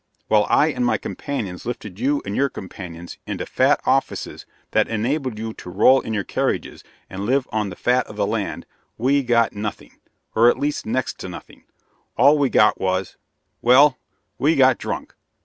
While 0.29 0.47
I 0.49 0.69
and 0.69 0.83
my 0.83 0.97
companions 0.97 1.63
lifted 1.63 1.99
you 1.99 2.23
and 2.25 2.35
your 2.35 2.49
companions 2.49 3.19
into 3.27 3.45
fat 3.45 3.79
offices 3.85 4.47
that 4.71 4.87
enabled 4.87 5.37
you 5.37 5.53
to 5.53 5.69
roll 5.69 6.01
in 6.01 6.11
your 6.11 6.23
carriages, 6.23 6.83
and 7.07 7.27
live 7.27 7.47
on 7.51 7.69
the 7.69 7.75
fat 7.75 8.07
of 8.07 8.15
the 8.15 8.25
land, 8.25 8.65
we 8.97 9.21
got 9.21 9.53
nothing 9.53 9.97
or, 10.33 10.49
at 10.49 10.57
least, 10.57 10.87
next 10.87 11.19
to 11.19 11.29
nothing 11.29 11.65
all 12.17 12.35
we 12.35 12.49
got 12.49 12.81
was 12.81 13.15
well 13.61 13.99
we 14.39 14.55
got 14.55 14.79
drunk! 14.79 15.13